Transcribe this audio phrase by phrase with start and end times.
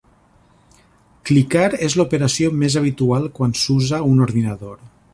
[1.31, 4.79] Clicar és l'operació més habitual quan s'usa un ordinador.